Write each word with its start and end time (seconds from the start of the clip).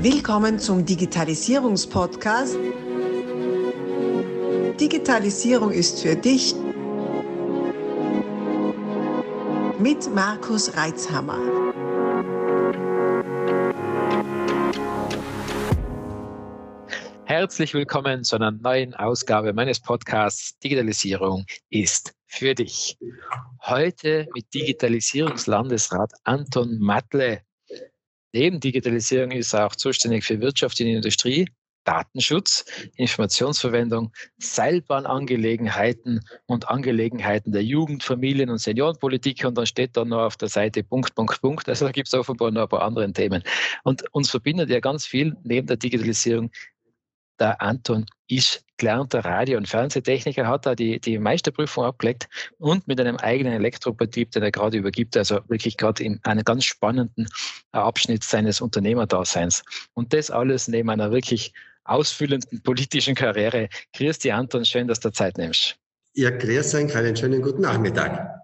Willkommen 0.00 0.60
zum 0.60 0.86
Digitalisierungspodcast. 0.86 2.56
Digitalisierung 4.80 5.72
ist 5.72 6.00
für 6.00 6.14
dich 6.14 6.54
mit 9.80 10.14
Markus 10.14 10.76
Reitzhammer. 10.76 11.40
Herzlich 17.24 17.74
willkommen 17.74 18.22
zu 18.22 18.36
einer 18.36 18.52
neuen 18.52 18.94
Ausgabe 18.94 19.52
meines 19.52 19.80
Podcasts 19.80 20.56
Digitalisierung 20.60 21.44
ist 21.70 22.14
für 22.28 22.54
dich. 22.54 22.96
Heute 23.62 24.28
mit 24.32 24.54
Digitalisierungslandesrat 24.54 26.12
Anton 26.22 26.78
Matle. 26.78 27.42
Neben 28.32 28.60
Digitalisierung 28.60 29.30
ist 29.30 29.54
er 29.54 29.66
auch 29.66 29.76
zuständig 29.76 30.24
für 30.24 30.40
Wirtschaft 30.40 30.80
und 30.80 30.86
Industrie, 30.86 31.48
Datenschutz, 31.84 32.66
Informationsverwendung, 32.96 34.12
Seilbahnangelegenheiten 34.36 36.20
und 36.44 36.68
Angelegenheiten 36.68 37.52
der 37.52 37.64
Jugend, 37.64 38.02
Familien- 38.02 38.50
und 38.50 38.58
Seniorenpolitik. 38.58 39.42
Und 39.46 39.56
dann 39.56 39.64
steht 39.64 39.96
da 39.96 40.04
noch 40.04 40.26
auf 40.26 40.36
der 40.36 40.48
Seite 40.48 40.82
Punkt, 40.82 41.14
Punkt, 41.14 41.40
Punkt. 41.40 41.66
Also 41.66 41.86
da 41.86 41.92
gibt 41.92 42.08
es 42.08 42.14
offenbar 42.14 42.50
noch 42.50 42.64
ein 42.64 42.68
paar 42.68 42.82
andere 42.82 43.10
Themen. 43.12 43.42
Und 43.84 44.04
uns 44.12 44.30
verbindet 44.30 44.68
ja 44.68 44.80
ganz 44.80 45.06
viel 45.06 45.34
neben 45.44 45.66
der 45.66 45.78
Digitalisierung 45.78 46.50
der 47.40 47.60
Anton 47.60 48.06
ist 48.28 48.64
gelernter 48.76 49.24
Radio- 49.24 49.58
und 49.58 49.68
Fernsehtechniker, 49.68 50.46
hat 50.46 50.66
da 50.66 50.74
die, 50.74 51.00
die 51.00 51.18
Meisterprüfung 51.18 51.84
abgelegt 51.84 52.28
und 52.58 52.86
mit 52.86 53.00
einem 53.00 53.16
eigenen 53.16 53.54
Elektrobetrieb, 53.54 54.30
den 54.30 54.42
er 54.42 54.52
gerade 54.52 54.76
übergibt, 54.76 55.16
also 55.16 55.40
wirklich 55.48 55.76
gerade 55.76 56.04
in 56.04 56.20
einem 56.22 56.44
ganz 56.44 56.64
spannenden 56.64 57.26
Abschnitt 57.72 58.22
seines 58.22 58.60
Unternehmerdaseins. 58.60 59.64
Und 59.94 60.12
das 60.12 60.30
alles 60.30 60.68
neben 60.68 60.90
einer 60.90 61.10
wirklich 61.10 61.52
ausfüllenden 61.84 62.62
politischen 62.62 63.14
Karriere. 63.14 63.68
Grüß 63.94 64.24
Anton, 64.26 64.64
schön, 64.64 64.86
dass 64.86 65.00
du 65.00 65.10
Zeit 65.10 65.38
nimmst. 65.38 65.76
Ja, 66.14 66.30
grüß 66.30 66.74
euch, 66.74 66.96
einen 66.96 67.16
schönen 67.16 67.42
guten 67.42 67.62
Nachmittag 67.62 68.38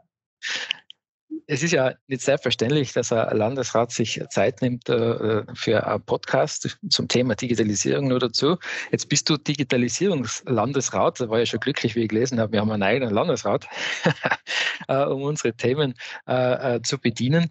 es 1.47 1.63
ist 1.63 1.73
ja 1.73 1.95
nicht 2.07 2.23
selbstverständlich, 2.23 2.93
dass 2.93 3.13
ein 3.13 3.37
Landesrat 3.37 3.93
sich 3.93 4.21
Zeit 4.31 4.63
nimmt 4.63 4.89
äh, 4.89 5.43
für 5.55 5.87
einen 5.87 6.03
Podcast 6.03 6.79
zum 6.89 7.09
Thema 7.09 7.35
Digitalisierung 7.35 8.09
nur 8.09 8.19
dazu. 8.19 8.57
Jetzt 8.91 9.09
bist 9.09 9.29
du 9.29 9.37
Digitalisierungslandesrat. 9.37 11.21
Da 11.21 11.29
war 11.29 11.41
ich 11.41 11.51
schon 11.51 11.61
glücklich, 11.61 11.95
wie 11.95 12.03
ich 12.03 12.09
gelesen 12.09 12.41
habe, 12.41 12.53
wir 12.53 12.61
haben 12.61 12.71
einen 12.71 12.83
eigenen 12.83 13.15
Landesrat, 13.15 13.67
äh, 14.89 15.05
um 15.05 15.23
unsere 15.23 15.55
Themen 15.55 15.95
äh, 16.27 16.81
zu 16.83 16.99
bedienen. 16.99 17.51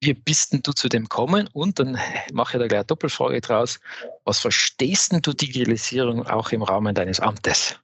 Wie 0.00 0.14
bist 0.14 0.52
denn 0.52 0.62
du 0.62 0.72
zu 0.72 0.88
dem 0.88 1.08
kommen? 1.08 1.48
Und 1.52 1.78
dann 1.78 1.98
mache 2.32 2.56
ich 2.56 2.60
da 2.60 2.66
gleich 2.68 2.80
eine 2.80 2.86
Doppelfrage 2.86 3.40
draus. 3.40 3.80
Was 4.24 4.40
verstehst 4.40 5.12
denn 5.12 5.22
du 5.22 5.32
Digitalisierung 5.32 6.26
auch 6.26 6.52
im 6.52 6.62
Rahmen 6.62 6.94
deines 6.94 7.20
Amtes? 7.20 7.78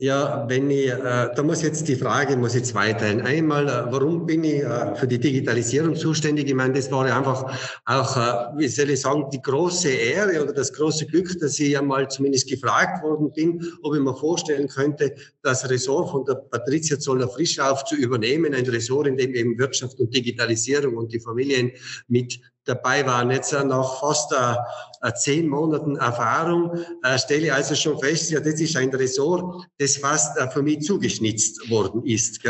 Ja, 0.00 0.44
wenn 0.48 0.70
ich, 0.70 0.86
äh, 0.86 1.28
da 1.34 1.42
muss 1.42 1.60
jetzt 1.62 1.88
die 1.88 1.96
Frage, 1.96 2.36
muss 2.36 2.54
ich 2.54 2.62
zweiteilen. 2.62 3.20
Einmal, 3.20 3.66
äh, 3.66 3.92
warum 3.92 4.26
bin 4.26 4.44
ich 4.44 4.62
äh, 4.62 4.94
für 4.94 5.08
die 5.08 5.18
Digitalisierung 5.18 5.96
zuständig? 5.96 6.46
Ich 6.46 6.54
meine, 6.54 6.74
das 6.74 6.88
war 6.92 7.08
ja 7.08 7.18
einfach 7.18 7.52
auch, 7.84 8.16
äh, 8.16 8.58
wie 8.58 8.68
soll 8.68 8.90
ich 8.90 9.00
sagen, 9.00 9.24
die 9.32 9.42
große 9.42 9.88
Ehre 9.88 10.40
oder 10.40 10.52
das 10.52 10.72
große 10.72 11.06
Glück, 11.06 11.36
dass 11.40 11.58
ich 11.58 11.76
einmal 11.76 12.08
zumindest 12.08 12.48
gefragt 12.48 13.02
worden 13.02 13.32
bin, 13.32 13.60
ob 13.82 13.96
ich 13.96 14.00
mir 14.00 14.14
vorstellen 14.14 14.68
könnte, 14.68 15.16
das 15.42 15.68
Ressort 15.68 16.10
von 16.10 16.24
der 16.24 16.34
Patricia 16.34 16.96
Zoller-Frischlauf 17.00 17.82
zu 17.82 17.96
übernehmen, 17.96 18.54
ein 18.54 18.66
Ressort, 18.66 19.08
in 19.08 19.16
dem 19.16 19.34
eben 19.34 19.58
Wirtschaft 19.58 19.98
und 19.98 20.14
Digitalisierung 20.14 20.96
und 20.96 21.12
die 21.12 21.18
Familien 21.18 21.72
mit 22.06 22.38
dabei 22.68 23.06
waren. 23.06 23.30
Jetzt 23.30 23.52
nach 23.52 24.00
fast 24.00 24.32
äh, 24.32 25.12
zehn 25.14 25.48
Monaten 25.48 25.96
Erfahrung 25.96 26.78
äh, 27.02 27.18
stelle 27.18 27.46
ich 27.46 27.52
also 27.52 27.74
schon 27.74 27.98
fest, 27.98 28.30
ja, 28.30 28.40
das 28.40 28.60
ist 28.60 28.76
ein 28.76 28.90
Ressort, 28.90 29.66
das 29.78 29.96
fast 29.96 30.36
äh, 30.38 30.50
für 30.50 30.62
mich 30.62 30.80
zugeschnitzt 30.80 31.70
worden 31.70 32.04
ist. 32.04 32.40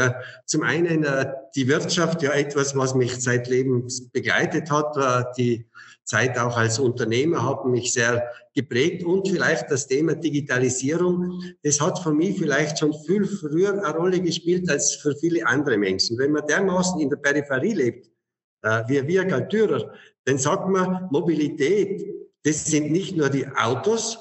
Zum 0.46 0.62
einen 0.62 1.04
äh, 1.04 1.26
die 1.54 1.68
Wirtschaft, 1.68 2.22
ja 2.22 2.32
etwas, 2.32 2.76
was 2.76 2.94
mich 2.94 3.20
zeitlebens 3.20 4.10
begleitet 4.10 4.70
hat, 4.70 4.96
äh, 4.96 5.24
die 5.36 5.66
Zeit 6.08 6.38
auch 6.38 6.56
als 6.56 6.78
Unternehmer 6.78 7.46
hat 7.46 7.66
mich 7.66 7.92
sehr 7.92 8.26
geprägt 8.54 9.04
und 9.04 9.28
vielleicht 9.28 9.70
das 9.70 9.86
Thema 9.86 10.14
Digitalisierung, 10.14 11.42
das 11.62 11.80
hat 11.82 11.98
für 11.98 12.12
mich 12.12 12.38
vielleicht 12.38 12.78
schon 12.78 12.94
viel 13.06 13.26
früher 13.26 13.84
eine 13.84 13.94
Rolle 13.94 14.20
gespielt 14.20 14.70
als 14.70 14.94
für 14.94 15.14
viele 15.14 15.46
andere 15.46 15.76
Menschen. 15.76 16.16
Wenn 16.18 16.32
man 16.32 16.46
dermaßen 16.46 16.98
in 17.00 17.10
der 17.10 17.18
Peripherie 17.18 17.74
lebt, 17.74 18.10
äh, 18.62 18.82
wie 18.86 19.06
wir 19.06 19.24
Galtürer, 19.24 19.92
dann 20.24 20.38
sagt 20.38 20.68
man, 20.68 21.08
Mobilität, 21.10 22.06
das 22.44 22.64
sind 22.64 22.92
nicht 22.92 23.16
nur 23.16 23.28
die 23.28 23.46
Autos, 23.46 24.18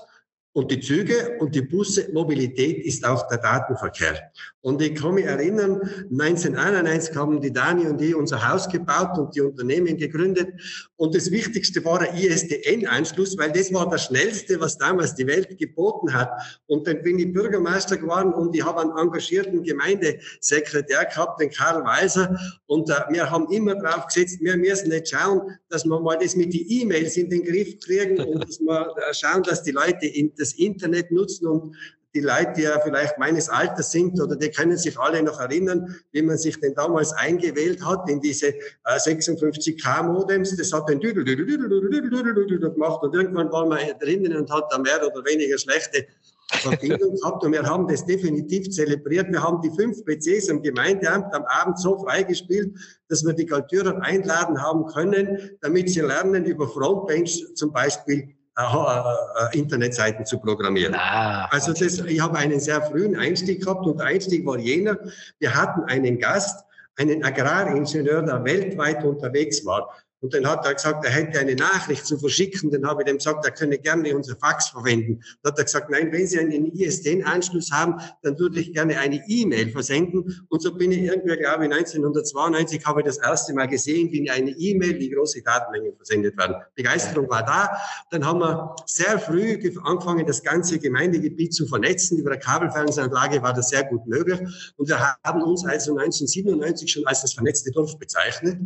und 0.57 0.71
die 0.71 0.79
Züge 0.79 1.37
und 1.37 1.53
die 1.53 1.61
Busse, 1.61 2.09
Mobilität 2.13 2.83
ist 2.83 3.05
auch 3.05 3.27
der 3.27 3.37
Datenverkehr. 3.37 4.31
Und 4.61 4.81
ich 4.81 4.95
kann 4.95 5.13
mich 5.13 5.25
erinnern, 5.25 5.79
1991 6.11 7.15
haben 7.15 7.39
die 7.39 7.53
Dani 7.53 7.85
und 7.85 8.01
ich 8.01 8.15
unser 8.15 8.49
Haus 8.49 8.67
gebaut 8.67 9.19
und 9.19 9.35
die 9.35 9.41
Unternehmen 9.41 9.97
gegründet. 9.97 10.49
Und 10.95 11.13
das 11.15 11.29
Wichtigste 11.29 11.85
war 11.85 11.99
der 11.99 12.15
ISDN-Anschluss, 12.15 13.37
weil 13.37 13.51
das 13.51 13.71
war 13.71 13.87
das 13.87 14.05
Schnellste, 14.05 14.59
was 14.59 14.79
damals 14.79 15.13
die 15.13 15.27
Welt 15.27 15.55
geboten 15.59 16.11
hat. 16.11 16.31
Und 16.65 16.87
dann 16.87 17.03
bin 17.03 17.19
ich 17.19 17.31
Bürgermeister 17.31 17.95
geworden 17.95 18.33
und 18.33 18.55
ich 18.55 18.65
habe 18.65 18.81
einen 18.81 18.97
engagierten 18.97 19.61
Gemeindesekretär 19.61 21.05
gehabt, 21.05 21.39
den 21.39 21.51
Karl 21.51 21.85
Weiser. 21.85 22.35
Und 22.65 22.89
äh, 22.89 22.95
wir 23.11 23.29
haben 23.29 23.47
immer 23.51 23.75
drauf 23.75 24.07
gesetzt, 24.07 24.39
wir 24.41 24.57
müssen 24.57 24.89
nicht 24.89 25.09
schauen, 25.09 25.51
dass 25.69 25.85
wir 25.85 25.99
mal 25.99 26.17
das 26.17 26.35
mit 26.35 26.51
den 26.51 26.65
E-Mails 26.67 27.15
in 27.15 27.29
den 27.29 27.43
Griff 27.43 27.79
kriegen 27.79 28.19
und 28.19 28.43
dass 28.43 28.59
wir 28.59 28.93
äh, 28.97 29.13
schauen, 29.13 29.43
dass 29.43 29.61
die 29.61 29.71
Leute 29.71 30.07
in 30.07 30.33
das 30.35 30.46
Internet 30.53 31.11
nutzen 31.11 31.47
und 31.47 31.75
die 32.17 32.21
Leute, 32.21 32.53
die 32.57 32.61
ja 32.63 32.79
vielleicht 32.79 33.19
meines 33.19 33.47
Alters 33.47 33.91
sind 33.91 34.19
oder 34.19 34.35
die 34.35 34.49
können 34.49 34.75
sich 34.75 34.97
alle 34.97 35.21
noch 35.21 35.39
erinnern, 35.39 35.95
wie 36.11 36.23
man 36.23 36.37
sich 36.37 36.59
denn 36.59 36.73
damals 36.73 37.13
eingewählt 37.13 37.85
hat 37.85 38.09
in 38.09 38.19
diese 38.19 38.53
56K 38.85 40.03
Modems. 40.03 40.55
Das 40.57 40.73
hat 40.73 40.89
den 40.89 40.99
Düdel, 40.99 41.23
gemacht 41.25 43.03
und 43.03 43.13
irgendwann 43.13 43.51
war 43.51 43.67
man 43.67 43.79
drinnen 43.99 44.35
und 44.35 44.51
hat 44.51 44.65
da 44.71 44.79
mehr 44.79 45.05
oder 45.05 45.23
weniger 45.25 45.59
schlechte 45.59 46.07
Verbindung 46.53 47.15
gehabt 47.15 47.43
und 47.43 47.51
wir 47.51 47.63
haben 47.63 47.87
das 47.87 48.05
definitiv 48.05 48.69
zelebriert. 48.71 49.29
Wir 49.29 49.43
haben 49.43 49.61
die 49.61 49.69
fünf 49.69 50.03
PCs 50.05 50.49
am 50.49 50.61
Gemeindeamt 50.61 51.33
am 51.35 51.43
Abend 51.43 51.77
so 51.77 51.99
freigespielt, 51.99 52.73
dass 53.09 53.25
wir 53.25 53.33
die 53.33 53.45
Kulturer 53.45 54.01
einladen 54.01 54.61
haben 54.61 54.85
können, 54.87 55.57
damit 55.61 55.89
sie 55.89 55.99
lernen, 55.99 56.45
über 56.45 56.67
Frontbench 56.67 57.45
zum 57.55 57.71
Beispiel 57.73 58.36
äh, 58.57 58.63
äh, 58.63 59.59
Internetseiten 59.59 60.25
zu 60.25 60.39
programmieren. 60.39 60.95
Ah, 60.95 61.45
also 61.51 61.73
das, 61.73 61.99
ich 61.99 62.19
habe 62.19 62.37
einen 62.37 62.59
sehr 62.59 62.81
frühen 62.81 63.15
Einstieg 63.15 63.63
gehabt 63.63 63.85
und 63.85 63.99
der 63.99 64.07
Einstieg 64.07 64.47
war 64.47 64.57
jener, 64.57 64.97
wir 65.37 65.53
hatten 65.53 65.83
einen 65.83 66.17
Gast, 66.17 66.65
einen 66.95 67.23
Agraringenieur, 67.23 68.23
der 68.23 68.43
weltweit 68.43 69.03
unterwegs 69.03 69.63
war. 69.63 69.93
Und 70.27 70.33
dann 70.33 70.45
hat 70.45 70.65
er 70.65 70.73
gesagt, 70.73 71.05
er 71.05 71.11
hätte 71.11 71.39
eine 71.39 71.55
Nachricht 71.55 72.05
zu 72.05 72.19
verschicken. 72.19 72.69
Dann 72.69 72.85
habe 72.85 73.01
ich 73.01 73.05
dem 73.05 73.15
gesagt, 73.15 73.45
er 73.45 73.51
könne 73.51 73.77
gerne 73.77 74.13
unser 74.13 74.35
Fax 74.35 74.67
verwenden. 74.67 75.21
Dann 75.41 75.53
hat 75.53 75.57
er 75.57 75.63
gesagt, 75.63 75.89
nein, 75.89 76.11
wenn 76.11 76.27
Sie 76.27 76.37
einen 76.37 76.65
ISDN-Anschluss 76.73 77.71
haben, 77.71 77.95
dann 78.23 78.37
würde 78.37 78.59
ich 78.59 78.73
gerne 78.73 78.99
eine 78.99 79.23
E-Mail 79.25 79.71
versenden. 79.71 80.45
Und 80.49 80.61
so 80.61 80.75
bin 80.75 80.91
ich 80.91 81.03
irgendwie, 81.03 81.37
glaube 81.37 81.65
ich, 81.65 81.71
1992 81.71 82.85
habe 82.85 82.99
ich 82.99 83.05
das 83.05 83.19
erste 83.19 83.53
Mal 83.53 83.67
gesehen, 83.67 84.11
wie 84.11 84.29
eine 84.29 84.51
E-Mail, 84.51 84.99
wie 84.99 85.09
große 85.11 85.41
Datenmengen 85.43 85.95
versendet 85.95 86.37
werden. 86.37 86.57
Begeisterung 86.75 87.29
war 87.29 87.45
da. 87.45 87.77
Dann 88.11 88.25
haben 88.25 88.41
wir 88.41 88.75
sehr 88.85 89.19
früh 89.19 89.57
angefangen, 89.81 90.25
das 90.25 90.43
ganze 90.43 90.77
Gemeindegebiet 90.77 91.53
zu 91.53 91.67
vernetzen. 91.67 92.17
Über 92.17 92.31
eine 92.31 92.39
Kabelfernsehanlage 92.39 93.41
war 93.41 93.53
das 93.53 93.69
sehr 93.69 93.85
gut 93.85 94.05
möglich. 94.07 94.41
Und 94.75 94.89
wir 94.89 94.99
haben 94.99 95.41
uns 95.41 95.63
also 95.63 95.91
1997 95.91 96.91
schon 96.91 97.07
als 97.07 97.21
das 97.21 97.31
vernetzte 97.31 97.71
Dorf 97.71 97.97
bezeichnet. 97.97 98.57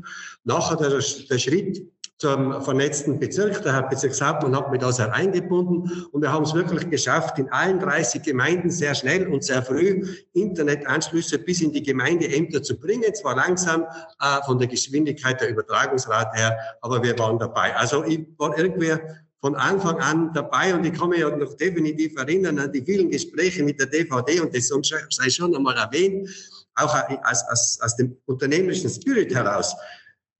Nachher 0.43 0.77
der, 0.77 0.89
der 0.89 1.37
Schritt 1.51 1.85
zum 2.17 2.61
vernetzten 2.61 3.19
Bezirk. 3.19 3.61
Der 3.63 3.73
Herr 3.73 3.89
Bezirkshauptmann 3.89 4.55
hat 4.55 4.71
mich 4.71 4.79
da 4.79 4.91
sehr 4.91 5.11
eingebunden 5.11 6.05
und 6.11 6.21
wir 6.21 6.31
haben 6.31 6.43
es 6.43 6.53
wirklich 6.53 6.89
geschafft, 6.89 7.39
in 7.39 7.49
allen 7.49 7.79
30 7.79 8.21
Gemeinden 8.21 8.69
sehr 8.69 8.95
schnell 8.95 9.27
und 9.27 9.43
sehr 9.43 9.61
früh 9.63 10.05
Internetanschlüsse 10.33 11.39
bis 11.39 11.61
in 11.61 11.73
die 11.73 11.83
Gemeindeämter 11.83 12.63
zu 12.63 12.79
bringen. 12.79 13.13
Zwar 13.15 13.35
langsam 13.35 13.83
äh, 14.21 14.41
von 14.45 14.59
der 14.59 14.67
Geschwindigkeit 14.67 15.41
der 15.41 15.49
Übertragungsrate 15.49 16.37
her, 16.37 16.57
aber 16.81 17.03
wir 17.03 17.17
waren 17.19 17.37
dabei. 17.37 17.75
Also 17.75 18.05
ich 18.05 18.25
war 18.37 18.57
irgendwie 18.57 18.93
von 19.41 19.55
Anfang 19.55 19.97
an 19.97 20.31
dabei 20.33 20.73
und 20.75 20.85
ich 20.85 20.93
kann 20.93 21.09
mich 21.09 21.19
ja 21.19 21.35
noch 21.35 21.55
definitiv 21.55 22.15
erinnern 22.17 22.59
an 22.59 22.71
die 22.71 22.83
vielen 22.83 23.09
Gespräche 23.09 23.63
mit 23.63 23.79
der 23.79 23.87
DVD 23.87 24.39
und 24.39 24.55
das 24.55 24.71
sei 25.09 25.29
schon 25.29 25.55
einmal 25.55 25.75
erwähnt, 25.75 26.29
auch 26.75 26.95
aus, 27.23 27.43
aus, 27.49 27.79
aus 27.81 27.95
dem 27.95 28.15
unternehmerischen 28.27 28.89
Spirit 28.89 29.33
heraus 29.33 29.75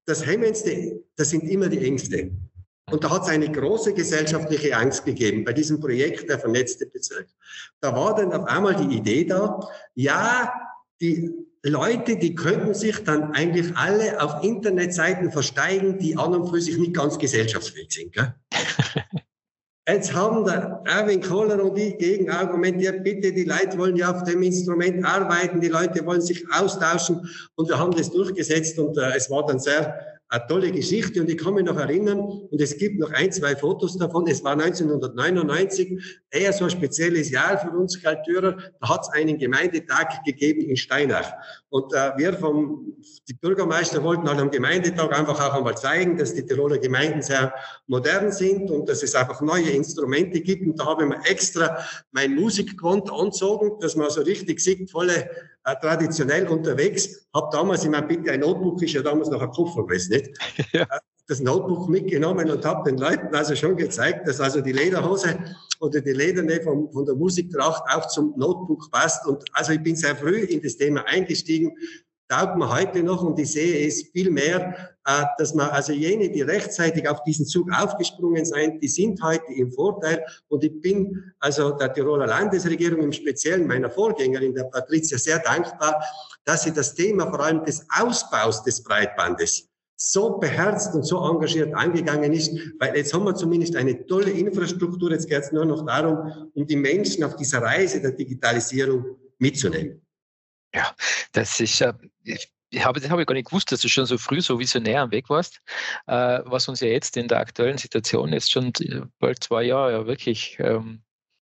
das 0.05 0.25
Hemmendste, 0.25 1.03
das 1.15 1.29
sind 1.29 1.43
immer 1.43 1.67
die 1.67 1.85
Ängste. 1.85 2.31
Und 2.91 3.03
da 3.03 3.09
hat 3.09 3.23
es 3.23 3.29
eine 3.29 3.49
große 3.49 3.93
gesellschaftliche 3.93 4.75
Angst 4.75 5.05
gegeben 5.05 5.45
bei 5.45 5.53
diesem 5.53 5.79
Projekt 5.79 6.29
der 6.29 6.39
vernetzte 6.39 6.85
Bezirk. 6.87 7.27
Da 7.79 7.95
war 7.95 8.15
dann 8.15 8.33
auf 8.33 8.45
einmal 8.45 8.75
die 8.75 8.97
Idee 8.97 9.23
da, 9.23 9.59
ja, 9.95 10.53
die 10.99 11.31
Leute, 11.63 12.17
die 12.17 12.35
könnten 12.35 12.73
sich 12.73 13.03
dann 13.03 13.33
eigentlich 13.33 13.75
alle 13.77 14.21
auf 14.21 14.43
Internetseiten 14.43 15.31
versteigen, 15.31 15.99
die 15.99 16.17
an 16.17 16.33
und 16.33 16.49
für 16.49 16.59
sich 16.59 16.77
nicht 16.77 16.93
ganz 16.93 17.17
gesellschaftsfähig 17.17 17.91
sind. 17.91 18.13
Gell? 18.13 18.33
Jetzt 19.87 20.13
haben 20.13 20.45
der 20.45 20.83
Erwin 20.85 21.21
Kohler 21.21 21.63
und 21.63 21.77
ich 21.77 21.97
gegen 21.97 22.29
argumentiert, 22.29 23.03
bitte, 23.03 23.33
die 23.33 23.45
Leute 23.45 23.77
wollen 23.79 23.95
ja 23.95 24.11
auf 24.11 24.23
dem 24.23 24.43
Instrument 24.43 25.03
arbeiten, 25.03 25.59
die 25.59 25.69
Leute 25.69 26.05
wollen 26.05 26.21
sich 26.21 26.45
austauschen. 26.53 27.27
Und 27.55 27.67
wir 27.67 27.79
haben 27.79 27.91
das 27.91 28.11
durchgesetzt 28.11 28.77
und 28.77 28.95
äh, 28.97 29.15
es 29.15 29.29
war 29.31 29.43
dann 29.45 29.59
sehr 29.59 30.20
eine 30.31 30.47
tolle 30.47 30.71
Geschichte 30.71 31.19
und 31.19 31.29
ich 31.29 31.37
kann 31.37 31.55
mich 31.55 31.65
noch 31.65 31.77
erinnern, 31.77 32.19
und 32.19 32.61
es 32.61 32.77
gibt 32.77 32.97
noch 32.99 33.11
ein, 33.11 33.33
zwei 33.33 33.53
Fotos 33.53 33.97
davon, 33.97 34.25
es 34.27 34.41
war 34.43 34.53
1999, 34.53 36.01
eher 36.29 36.53
so 36.53 36.63
ein 36.63 36.69
spezielles 36.69 37.29
Jahr 37.31 37.57
für 37.57 37.71
uns 37.71 38.01
Kaltürer, 38.01 38.57
da 38.79 38.89
hat 38.89 39.01
es 39.01 39.09
einen 39.09 39.37
Gemeindetag 39.37 40.23
gegeben 40.23 40.61
in 40.61 40.77
Steinach. 40.77 41.29
Und 41.69 41.93
äh, 41.93 42.13
wir 42.15 42.33
vom, 42.33 42.95
die 43.27 43.33
Bürgermeister 43.33 44.01
wollten 44.03 44.27
halt 44.29 44.39
am 44.39 44.51
Gemeindetag 44.51 45.11
einfach 45.11 45.39
auch 45.49 45.53
einmal 45.53 45.77
zeigen, 45.77 46.17
dass 46.17 46.33
die 46.33 46.45
Tiroler 46.45 46.77
Gemeinden 46.77 47.21
sehr 47.21 47.53
modern 47.87 48.31
sind 48.31 48.71
und 48.71 48.87
dass 48.87 49.03
es 49.03 49.13
einfach 49.15 49.41
neue 49.41 49.69
Instrumente 49.69 50.39
gibt. 50.39 50.65
Und 50.65 50.79
da 50.79 50.85
habe 50.85 51.03
ich 51.03 51.09
mir 51.09 51.25
extra 51.25 51.77
mein 52.11 52.35
Musikgewand 52.35 53.11
angezogen, 53.11 53.79
dass 53.81 53.97
man 53.97 54.09
so 54.09 54.21
richtig 54.21 54.61
sieht, 54.61 54.89
volle 54.89 55.29
äh, 55.63 55.75
traditionell 55.81 56.47
unterwegs. 56.47 57.27
Hab 57.33 57.51
damals, 57.51 57.83
ich 57.83 57.89
meine, 57.89 58.07
bitte, 58.07 58.31
ein 58.31 58.39
Notebook 58.39 58.81
ist 58.81 58.93
ja 58.93 59.01
damals 59.01 59.29
noch 59.29 59.41
ein 59.41 59.49
Koffer 59.49 59.83
gewesen, 59.83 60.13
nicht? 60.13 60.29
Ja. 60.73 60.83
Äh, 60.83 60.99
das 61.27 61.39
Notebook 61.39 61.87
mitgenommen 61.87 62.49
und 62.49 62.65
habe 62.65 62.89
den 62.89 62.99
Leuten 62.99 63.33
also 63.33 63.55
schon 63.55 63.77
gezeigt, 63.77 64.27
dass 64.27 64.41
also 64.41 64.59
die 64.59 64.73
Lederhose 64.73 65.39
oder 65.79 66.01
die 66.01 66.11
Lederne 66.11 66.61
von, 66.61 66.91
von 66.91 67.05
der 67.05 67.15
Musiktracht 67.15 67.83
auch 67.89 68.05
zum 68.09 68.33
Notebook 68.37 68.91
passt. 68.91 69.25
Und 69.25 69.43
also 69.53 69.71
ich 69.71 69.81
bin 69.81 69.95
sehr 69.95 70.15
früh 70.15 70.39
in 70.39 70.61
das 70.61 70.75
Thema 70.75 71.05
eingestiegen, 71.07 71.71
taugt 72.27 72.57
mir 72.57 72.69
heute 72.69 73.01
noch 73.01 73.23
und 73.23 73.39
ich 73.39 73.51
sehe 73.51 73.87
es 73.87 74.09
viel 74.11 74.29
mehr, 74.29 74.90
dass 75.37 75.53
man 75.53 75.69
also 75.69 75.93
jene, 75.93 76.29
die 76.29 76.41
rechtzeitig 76.41 77.07
auf 77.07 77.23
diesen 77.23 77.45
Zug 77.45 77.69
aufgesprungen 77.73 78.45
sind, 78.45 78.81
die 78.81 78.87
sind 78.87 79.21
heute 79.21 79.51
im 79.55 79.71
Vorteil. 79.71 80.23
Und 80.47 80.63
ich 80.63 80.79
bin 80.81 81.33
also 81.39 81.71
der 81.71 81.93
Tiroler 81.93 82.27
Landesregierung 82.27 83.01
im 83.01 83.11
Speziellen 83.11 83.67
meiner 83.67 83.89
Vorgängerin, 83.89 84.53
der 84.53 84.65
Patricia, 84.65 85.17
sehr 85.17 85.39
dankbar, 85.39 86.03
dass 86.45 86.63
sie 86.63 86.73
das 86.73 86.93
Thema 86.93 87.27
vor 87.29 87.39
allem 87.39 87.63
des 87.65 87.85
Ausbaus 87.89 88.63
des 88.63 88.83
Breitbandes 88.83 89.67
so 89.95 90.37
beherzt 90.39 90.95
und 90.95 91.03
so 91.03 91.23
engagiert 91.23 91.75
angegangen 91.75 92.33
ist, 92.33 92.51
weil 92.79 92.95
jetzt 92.95 93.13
haben 93.13 93.25
wir 93.25 93.35
zumindest 93.35 93.75
eine 93.75 94.03
tolle 94.07 94.31
Infrastruktur, 94.31 95.11
jetzt 95.11 95.29
geht 95.29 95.43
es 95.43 95.51
nur 95.51 95.65
noch 95.65 95.85
darum, 95.85 96.49
um 96.55 96.65
die 96.65 96.75
Menschen 96.75 97.23
auf 97.23 97.35
dieser 97.35 97.61
Reise 97.61 98.01
der 98.01 98.11
Digitalisierung 98.11 99.17
mitzunehmen. 99.37 100.01
Ja, 100.73 100.95
das 101.33 101.59
ist, 101.59 101.81
äh, 101.81 101.93
ich 102.23 102.51
habe, 102.79 102.99
das 102.99 103.09
habe 103.09 103.21
ich 103.21 103.27
gar 103.27 103.35
nicht 103.35 103.49
gewusst, 103.49 103.71
dass 103.71 103.81
du 103.81 103.89
schon 103.89 104.05
so 104.05 104.17
früh 104.17 104.41
so 104.41 104.59
visionär 104.59 105.01
am 105.01 105.11
Weg 105.11 105.29
warst, 105.29 105.61
äh, 106.07 106.39
was 106.45 106.67
uns 106.67 106.79
ja 106.79 106.87
jetzt 106.87 107.17
in 107.17 107.27
der 107.27 107.39
aktuellen 107.39 107.77
Situation 107.77 108.31
jetzt 108.33 108.51
schon 108.51 108.71
äh, 108.79 109.01
bald 109.19 109.43
zwei 109.43 109.63
Jahre 109.63 109.91
ja 109.91 110.07
wirklich 110.07 110.57
ähm, 110.59 111.01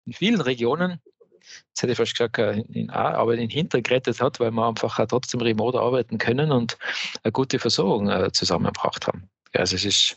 in 0.06 0.12
vielen 0.12 0.40
Regionen, 0.40 1.00
jetzt 1.40 1.82
hätte 1.82 1.92
ich 1.92 1.98
fast 1.98 2.16
gesagt, 2.16 2.38
äh, 2.38 2.62
in, 2.72 2.90
aber 2.90 3.34
in 3.34 3.50
hintergerettet 3.50 4.20
hat, 4.20 4.40
weil 4.40 4.50
wir 4.50 4.66
einfach 4.66 5.04
trotzdem 5.06 5.40
remote 5.40 5.78
arbeiten 5.78 6.18
können 6.18 6.50
und 6.50 6.78
eine 7.22 7.32
gute 7.32 7.58
Versorgung 7.58 8.08
äh, 8.08 8.32
zusammengebracht 8.32 9.06
haben. 9.06 9.28
Also 9.52 9.76
es 9.76 9.84
ist 9.84 10.16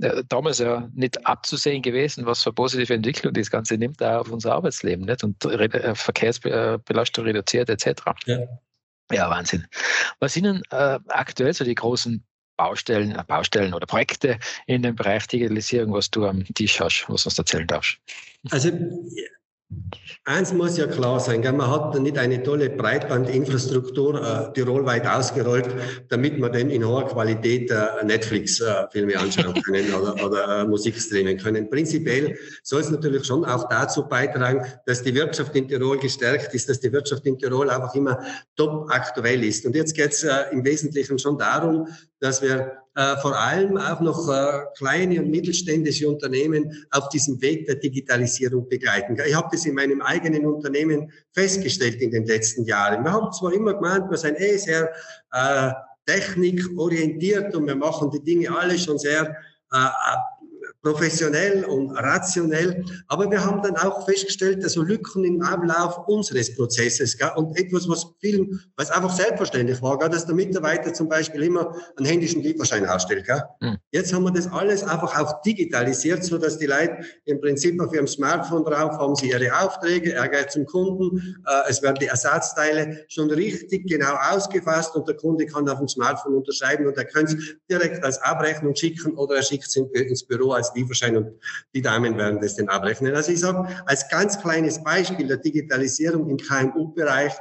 äh, 0.00 0.22
damals 0.28 0.58
ja 0.58 0.88
nicht 0.94 1.26
abzusehen 1.26 1.82
gewesen, 1.82 2.24
was 2.24 2.42
für 2.42 2.52
positive 2.52 2.94
Entwicklung 2.94 3.34
das 3.34 3.50
Ganze 3.50 3.76
nimmt 3.76 4.02
auch 4.02 4.20
auf 4.20 4.30
unser 4.30 4.54
Arbeitsleben 4.54 5.06
nicht? 5.06 5.24
und 5.24 5.42
Verkehrsbelastung 5.42 7.24
reduziert 7.24 7.68
etc. 7.68 8.02
Ja. 8.26 8.38
Ja, 9.10 9.30
Wahnsinn. 9.30 9.66
Was 10.18 10.34
sind 10.34 10.44
denn 10.44 10.62
äh, 10.70 10.98
aktuell 11.08 11.52
so 11.52 11.64
die 11.64 11.74
großen 11.74 12.24
Baustellen, 12.56 13.12
äh, 13.12 13.24
Baustellen 13.26 13.74
oder 13.74 13.86
Projekte 13.86 14.38
in 14.66 14.82
dem 14.82 14.94
Bereich 14.94 15.26
Digitalisierung, 15.26 15.92
was 15.92 16.10
du 16.10 16.26
am 16.26 16.44
Tisch 16.54 16.80
hast, 16.80 17.06
was 17.08 17.22
du 17.22 17.28
uns 17.28 17.38
erzählen 17.38 17.66
darfst? 17.66 17.98
Also 18.50 18.70
Eins 20.24 20.52
muss 20.52 20.76
ja 20.76 20.86
klar 20.86 21.18
sein, 21.18 21.42
man 21.56 21.70
hat 21.70 21.98
nicht 21.98 22.18
eine 22.18 22.42
tolle 22.42 22.70
Breitbandinfrastruktur 22.70 24.20
äh, 24.20 24.52
tirolweit 24.52 25.06
ausgerollt, 25.06 25.68
damit 26.08 26.38
man 26.38 26.52
dann 26.52 26.70
in 26.70 26.86
hoher 26.86 27.06
Qualität 27.06 27.70
äh, 27.70 28.04
Netflix-Filme 28.04 29.12
äh, 29.12 29.16
anschauen 29.16 29.62
können 29.62 29.94
oder, 29.94 30.24
oder 30.24 30.60
äh, 30.60 30.64
Musik 30.66 30.96
streamen 31.00 31.38
können. 31.38 31.70
Prinzipiell 31.70 32.36
soll 32.62 32.80
es 32.80 32.90
natürlich 32.90 33.24
schon 33.24 33.44
auch 33.44 33.68
dazu 33.68 34.06
beitragen, 34.08 34.64
dass 34.86 35.02
die 35.02 35.14
Wirtschaft 35.14 35.54
in 35.56 35.68
Tirol 35.68 35.98
gestärkt 35.98 36.52
ist, 36.54 36.68
dass 36.68 36.80
die 36.80 36.92
Wirtschaft 36.92 37.24
in 37.26 37.38
Tirol 37.38 37.70
einfach 37.70 37.94
immer 37.94 38.18
top 38.56 38.90
aktuell 38.90 39.42
ist. 39.44 39.64
Und 39.64 39.74
jetzt 39.74 39.94
geht 39.94 40.12
es 40.12 40.24
äh, 40.24 40.34
im 40.52 40.64
Wesentlichen 40.64 41.18
schon 41.18 41.38
darum, 41.38 41.88
dass 42.18 42.42
wir 42.42 42.79
äh, 42.96 43.16
vor 43.18 43.38
allem 43.38 43.76
auch 43.76 44.00
noch 44.00 44.28
äh, 44.28 44.64
kleine 44.76 45.20
und 45.20 45.30
mittelständische 45.30 46.08
Unternehmen 46.08 46.84
auf 46.90 47.08
diesem 47.08 47.40
Weg 47.40 47.66
der 47.66 47.76
Digitalisierung 47.76 48.68
begleiten. 48.68 49.16
Ich 49.26 49.34
habe 49.34 49.48
das 49.52 49.64
in 49.64 49.74
meinem 49.74 50.02
eigenen 50.02 50.44
Unternehmen 50.46 51.12
festgestellt 51.32 52.00
in 52.00 52.10
den 52.10 52.26
letzten 52.26 52.64
Jahren. 52.64 53.04
Wir 53.04 53.12
haben 53.12 53.32
zwar 53.32 53.52
immer 53.52 53.74
gemeint, 53.74 54.10
wir 54.10 54.18
sind 54.18 54.40
eh 54.40 54.56
sehr 54.56 54.92
äh, 55.32 55.70
technikorientiert 56.06 57.54
und 57.54 57.66
wir 57.66 57.76
machen 57.76 58.10
die 58.10 58.24
Dinge 58.24 58.56
alle 58.56 58.76
schon 58.76 58.98
sehr 58.98 59.36
äh, 59.72 59.88
professionell 60.82 61.64
und 61.64 61.90
rationell. 61.90 62.84
Aber 63.08 63.30
wir 63.30 63.44
haben 63.44 63.62
dann 63.62 63.76
auch 63.76 64.06
festgestellt, 64.06 64.64
dass 64.64 64.72
so 64.72 64.82
Lücken 64.82 65.24
im 65.24 65.42
Ablauf 65.42 66.08
unseres 66.08 66.54
Prozesses 66.54 67.18
gell? 67.18 67.30
und 67.36 67.58
etwas, 67.58 67.88
was 67.88 68.06
vielen, 68.20 68.60
was 68.76 68.90
einfach 68.90 69.14
selbstverständlich 69.14 69.82
war, 69.82 69.98
gell? 69.98 70.08
dass 70.08 70.26
der 70.26 70.34
Mitarbeiter 70.34 70.92
zum 70.92 71.08
Beispiel 71.08 71.42
immer 71.42 71.74
einen 71.96 72.06
händischen 72.06 72.42
Lieferschein 72.42 72.86
ausstellt. 72.86 73.26
Gell? 73.26 73.42
Mhm. 73.60 73.76
Jetzt 73.90 74.12
haben 74.12 74.24
wir 74.24 74.32
das 74.32 74.50
alles 74.50 74.82
einfach 74.82 75.18
auch 75.20 75.42
digitalisiert, 75.42 76.24
so 76.24 76.38
dass 76.38 76.58
die 76.58 76.66
Leute 76.66 76.98
im 77.26 77.40
Prinzip 77.40 77.80
auf 77.80 77.92
ihrem 77.92 78.06
Smartphone 78.06 78.64
drauf 78.64 78.92
haben 78.92 79.14
sie 79.16 79.30
ihre 79.30 79.58
Aufträge, 79.60 80.14
er 80.14 80.28
geht 80.28 80.50
zum 80.50 80.64
Kunden, 80.64 81.36
äh, 81.46 81.70
es 81.70 81.82
werden 81.82 81.98
die 82.00 82.06
Ersatzteile 82.06 83.04
schon 83.08 83.30
richtig 83.30 83.86
genau 83.86 84.14
ausgefasst 84.30 84.94
und 84.96 85.06
der 85.06 85.16
Kunde 85.16 85.46
kann 85.46 85.68
auf 85.68 85.78
dem 85.78 85.88
Smartphone 85.88 86.34
unterschreiben 86.34 86.86
und 86.86 86.96
er 86.96 87.04
kann 87.04 87.24
es 87.24 87.36
direkt 87.70 88.02
als 88.02 88.20
Abrechnung 88.22 88.74
schicken 88.74 89.16
oder 89.16 89.36
er 89.36 89.42
schickt 89.42 89.66
es 89.66 89.76
ins 89.76 90.24
Büro 90.24 90.52
als 90.52 90.69
Lieferschein 90.74 91.16
und 91.16 91.40
die 91.74 91.82
Damen 91.82 92.16
werden 92.16 92.40
das 92.40 92.56
dann 92.56 92.68
abrechnen. 92.68 93.14
Also 93.14 93.32
ich 93.32 93.40
sage, 93.40 93.68
als 93.86 94.08
ganz 94.08 94.40
kleines 94.40 94.82
Beispiel 94.82 95.26
der 95.26 95.38
Digitalisierung 95.38 96.28
im 96.28 96.36
KMU-Bereich 96.36 97.32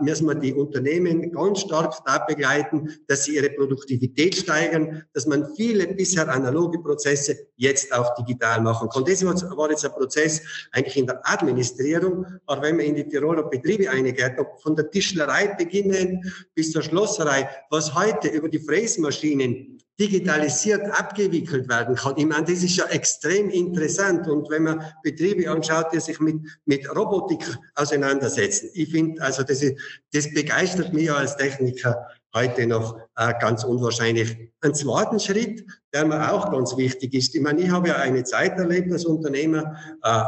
müssen 0.00 0.26
wir 0.26 0.34
die 0.34 0.54
Unternehmen 0.54 1.32
ganz 1.32 1.60
stark 1.60 1.94
da 2.04 2.18
begleiten, 2.18 2.90
dass 3.06 3.24
sie 3.24 3.36
ihre 3.36 3.50
Produktivität 3.50 4.34
steigern, 4.34 5.04
dass 5.12 5.26
man 5.26 5.54
viele 5.56 5.86
bisher 5.88 6.28
analoge 6.28 6.78
Prozesse 6.78 7.36
jetzt 7.56 7.92
auch 7.92 8.14
digital 8.14 8.60
machen 8.60 8.88
kann. 8.88 9.04
Das 9.04 9.24
war 9.24 9.70
jetzt 9.70 9.84
ein 9.84 9.92
Prozess 9.92 10.42
eigentlich 10.72 10.96
in 10.96 11.06
der 11.06 11.20
Administrierung, 11.24 12.26
aber 12.46 12.62
wenn 12.62 12.76
man 12.76 12.86
in 12.86 12.96
die 12.96 13.08
Tiroler 13.08 13.44
Betriebe 13.44 13.90
eingeht, 13.90 14.38
ob 14.38 14.60
von 14.62 14.76
der 14.76 14.90
Tischlerei 14.90 15.48
beginnend 15.48 16.24
bis 16.54 16.72
zur 16.72 16.82
Schlosserei, 16.82 17.48
was 17.70 17.94
heute 17.94 18.28
über 18.28 18.48
die 18.48 18.60
Fräsmaschinen 18.60 19.78
digitalisiert 20.00 20.82
abgewickelt 20.92 21.68
werden 21.68 21.96
kann. 21.96 22.14
Ich 22.16 22.26
meine, 22.26 22.44
das 22.44 22.62
ist 22.62 22.76
ja 22.76 22.84
extrem 22.86 23.50
interessant. 23.50 24.28
Und 24.28 24.48
wenn 24.48 24.62
man 24.62 24.84
Betriebe 25.02 25.50
anschaut, 25.50 25.86
die 25.92 25.98
sich 25.98 26.20
mit, 26.20 26.36
mit 26.66 26.88
Robotik 26.96 27.44
auseinandersetzen, 27.74 28.70
ich 28.74 28.90
finde, 28.90 29.20
also 29.20 29.42
das, 29.42 29.60
ist, 29.60 29.67
das 30.12 30.32
begeistert 30.32 30.92
mich 30.92 31.10
als 31.10 31.36
Techniker 31.36 32.06
heute 32.34 32.66
noch 32.66 32.98
äh, 33.16 33.32
ganz 33.40 33.64
unwahrscheinlich. 33.64 34.36
Ein 34.60 34.74
zweiten 34.74 35.18
Schritt, 35.18 35.64
der 35.92 36.04
mir 36.04 36.32
auch 36.32 36.50
ganz 36.52 36.76
wichtig 36.76 37.14
ist. 37.14 37.34
Ich 37.34 37.40
meine, 37.40 37.62
ich 37.62 37.70
habe 37.70 37.88
ja 37.88 37.96
eine 37.96 38.24
Zeit 38.24 38.58
erlebt 38.58 38.92
als 38.92 39.04
Unternehmer, 39.04 39.76
äh, 40.02 40.22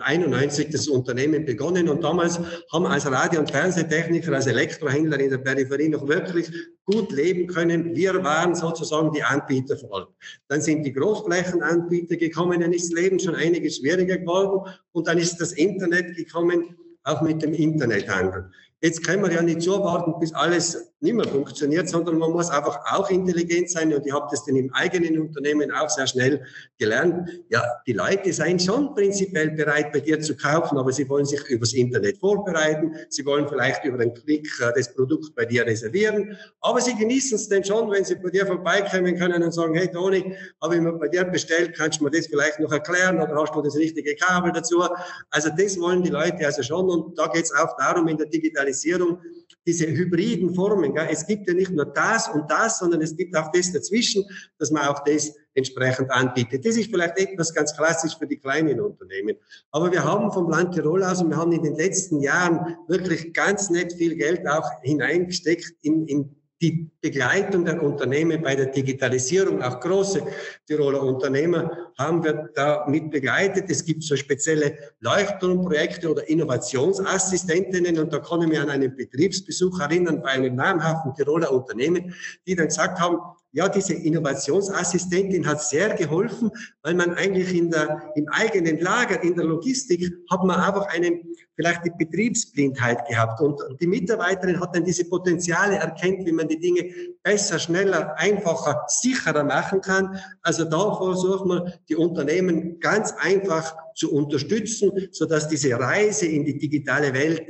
91 0.00 0.70
das 0.70 0.86
Unternehmen 0.88 1.44
begonnen 1.44 1.88
und 1.88 2.04
damals 2.04 2.38
haben 2.72 2.86
als 2.86 3.10
Radio- 3.10 3.40
und 3.40 3.50
Fernsehtechniker, 3.50 4.32
als 4.32 4.46
Elektrohändler 4.46 5.18
in 5.18 5.30
der 5.30 5.38
Peripherie 5.38 5.88
noch 5.88 6.06
wirklich 6.06 6.50
gut 6.84 7.10
leben 7.12 7.46
können. 7.46 7.96
Wir 7.96 8.22
waren 8.22 8.54
sozusagen 8.54 9.12
die 9.12 9.22
Anbieter 9.22 9.76
vor 9.76 9.90
Ort. 9.90 10.14
Dann 10.48 10.60
sind 10.60 10.84
die 10.84 10.92
Großflächenanbieter 10.92 12.16
gekommen, 12.16 12.60
dann 12.60 12.72
ist 12.72 12.92
das 12.92 13.00
Leben 13.00 13.18
schon 13.18 13.34
einiges 13.34 13.78
schwieriger 13.78 14.18
geworden 14.18 14.70
und 14.92 15.06
dann 15.06 15.18
ist 15.18 15.38
das 15.38 15.52
Internet 15.52 16.16
gekommen, 16.16 16.76
auch 17.04 17.22
mit 17.22 17.42
dem 17.42 17.52
Internethandel. 17.54 18.50
Jetzt 18.80 19.04
können 19.04 19.24
wir 19.24 19.32
ja 19.32 19.42
nicht 19.42 19.62
so 19.62 19.82
warten, 19.82 20.20
bis 20.20 20.32
alles 20.32 20.92
nicht 21.00 21.14
mehr 21.14 21.26
funktioniert, 21.26 21.88
sondern 21.88 22.18
man 22.18 22.30
muss 22.30 22.48
einfach 22.50 22.78
auch 22.92 23.10
intelligent 23.10 23.70
sein. 23.70 23.92
Und 23.92 24.06
ich 24.06 24.12
habe 24.12 24.26
das 24.30 24.44
dann 24.44 24.54
im 24.54 24.72
eigenen 24.72 25.20
Unternehmen 25.20 25.72
auch 25.72 25.88
sehr 25.88 26.06
schnell 26.06 26.44
gelernt. 26.78 27.28
Ja, 27.48 27.62
die 27.86 27.92
Leute 27.92 28.32
seien 28.32 28.58
schon 28.58 28.94
prinzipiell 28.94 29.50
bereit, 29.50 29.92
bei 29.92 30.00
dir 30.00 30.20
zu 30.20 30.36
kaufen, 30.36 30.78
aber 30.78 30.92
sie 30.92 31.08
wollen 31.08 31.24
sich 31.24 31.44
übers 31.48 31.72
Internet 31.72 32.18
vorbereiten. 32.18 32.94
Sie 33.10 33.24
wollen 33.26 33.48
vielleicht 33.48 33.84
über 33.84 33.98
den 33.98 34.14
Klick 34.14 34.48
äh, 34.60 34.72
das 34.74 34.94
Produkt 34.94 35.34
bei 35.34 35.44
dir 35.44 35.66
reservieren. 35.66 36.36
Aber 36.60 36.80
sie 36.80 36.94
genießen 36.94 37.36
es 37.36 37.48
dann 37.48 37.64
schon, 37.64 37.90
wenn 37.90 38.04
sie 38.04 38.14
bei 38.14 38.30
dir 38.30 38.46
vorbeikommen 38.46 39.16
können 39.16 39.42
und 39.42 39.52
sagen, 39.52 39.74
hey 39.74 39.90
Toni, 39.90 40.36
habe 40.62 40.76
ich 40.76 40.80
mir 40.80 40.92
bei 40.92 41.08
dir 41.08 41.24
bestellt, 41.24 41.76
kannst 41.76 42.00
du 42.00 42.04
mir 42.04 42.10
das 42.10 42.26
vielleicht 42.28 42.60
noch 42.60 42.72
erklären 42.72 43.20
oder 43.20 43.34
hast 43.40 43.54
du 43.54 43.62
das 43.62 43.76
richtige 43.76 44.14
Kabel 44.16 44.52
dazu? 44.52 44.84
Also 45.30 45.50
das 45.56 45.78
wollen 45.80 46.02
die 46.02 46.10
Leute 46.10 46.44
also 46.46 46.62
schon. 46.62 46.88
Und 46.88 47.18
da 47.18 47.26
geht 47.26 47.44
es 47.44 47.54
auch 47.54 47.76
darum, 47.76 48.06
in 48.06 48.16
der 48.16 48.26
Digitalisierung 48.26 48.67
Digitalisierung 48.68 49.18
diese 49.66 49.86
hybriden 49.86 50.54
Formen. 50.54 50.94
Gell? 50.94 51.08
Es 51.10 51.26
gibt 51.26 51.46
ja 51.46 51.54
nicht 51.54 51.70
nur 51.70 51.84
das 51.84 52.28
und 52.28 52.50
das, 52.50 52.78
sondern 52.78 53.02
es 53.02 53.14
gibt 53.14 53.36
auch 53.36 53.50
das 53.52 53.70
dazwischen, 53.70 54.24
dass 54.58 54.70
man 54.70 54.86
auch 54.88 55.04
das 55.04 55.34
entsprechend 55.54 56.10
anbietet. 56.10 56.64
Das 56.64 56.76
ist 56.76 56.90
vielleicht 56.90 57.18
etwas 57.18 57.52
ganz 57.52 57.76
klassisch 57.76 58.16
für 58.16 58.26
die 58.26 58.38
kleinen 58.38 58.80
Unternehmen. 58.80 59.36
Aber 59.72 59.92
wir 59.92 60.02
haben 60.02 60.32
vom 60.32 60.48
Land 60.48 60.74
Tirol 60.74 61.02
aus 61.04 61.20
und 61.20 61.30
wir 61.30 61.36
haben 61.36 61.52
in 61.52 61.62
den 61.62 61.74
letzten 61.74 62.20
Jahren 62.20 62.76
wirklich 62.88 63.34
ganz 63.34 63.68
nett 63.68 63.92
viel 63.92 64.16
Geld 64.16 64.46
auch 64.46 64.70
hineingesteckt 64.82 65.74
in, 65.82 66.06
in 66.06 66.34
die 66.60 66.90
Begleitung 67.00 67.64
der 67.64 67.80
Unternehmen 67.82 68.42
bei 68.42 68.56
der 68.56 68.66
Digitalisierung, 68.66 69.62
auch 69.62 69.78
große 69.78 70.22
Tiroler 70.66 71.02
Unternehmer 71.02 71.90
haben 71.96 72.24
wir 72.24 72.50
da 72.54 72.84
mit 72.88 73.10
begleitet. 73.10 73.70
Es 73.70 73.84
gibt 73.84 74.02
so 74.02 74.16
spezielle 74.16 74.76
Leuchtturmprojekte 75.00 76.10
oder 76.10 76.28
Innovationsassistentinnen 76.28 77.98
und 77.98 78.12
da 78.12 78.18
kann 78.18 78.42
ich 78.42 78.48
mich 78.48 78.58
an 78.58 78.70
einen 78.70 78.94
Betriebsbesuch 78.94 79.78
erinnern 79.78 80.20
bei 80.22 80.30
einem 80.30 80.56
namhaften 80.56 81.14
Tiroler 81.14 81.52
Unternehmen, 81.52 82.14
die 82.46 82.56
dann 82.56 82.66
gesagt 82.66 82.98
haben, 82.98 83.18
ja, 83.52 83.68
diese 83.68 83.94
Innovationsassistentin 83.94 85.46
hat 85.46 85.62
sehr 85.62 85.94
geholfen, 85.94 86.50
weil 86.82 86.94
man 86.94 87.14
eigentlich 87.14 87.54
in 87.54 87.70
der, 87.70 88.12
im 88.14 88.28
eigenen 88.28 88.78
Lager, 88.78 89.22
in 89.22 89.36
der 89.36 89.46
Logistik, 89.46 90.12
hat 90.30 90.44
man 90.44 90.60
einfach 90.60 90.86
eine, 90.88 91.22
vielleicht 91.56 91.84
die 91.86 91.92
Betriebsblindheit 91.98 93.08
gehabt. 93.08 93.40
Und 93.40 93.58
die 93.80 93.86
Mitarbeiterin 93.86 94.60
hat 94.60 94.76
dann 94.76 94.84
diese 94.84 95.06
Potenziale 95.06 95.76
erkennt, 95.76 96.26
wie 96.26 96.32
man 96.32 96.46
die 96.46 96.58
Dinge 96.58 96.90
besser, 97.22 97.58
schneller, 97.58 98.14
einfacher, 98.18 98.84
sicherer 98.88 99.44
machen 99.44 99.80
kann. 99.80 100.18
Also 100.42 100.64
da 100.64 100.94
versucht 100.96 101.46
man, 101.46 101.72
die 101.88 101.96
Unternehmen 101.96 102.78
ganz 102.80 103.12
einfach 103.12 103.74
zu 103.94 104.12
unterstützen, 104.12 104.92
sodass 105.10 105.48
diese 105.48 105.78
Reise 105.78 106.26
in 106.26 106.44
die 106.44 106.58
digitale 106.58 107.14
Welt 107.14 107.42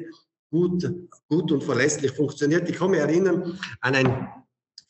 gut, 0.51 0.89
gut 1.29 1.51
und 1.51 1.65
verlässlich 1.65 2.13
funktioniert. 2.13 2.69
Ich 2.71 2.77
kann 2.77 2.93
mich 2.93 3.01
erinnern 3.01 3.59
an 3.81 3.95
ein 3.95 4.29